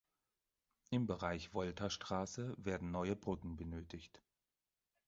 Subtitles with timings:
[0.89, 4.23] Im Bereich Voltastraße werden neue Brücken benötigt.